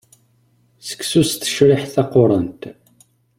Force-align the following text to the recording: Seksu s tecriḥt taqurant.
Seksu 0.87 1.23
s 1.29 1.31
tecriḥt 1.35 1.91
taqurant. 1.93 2.61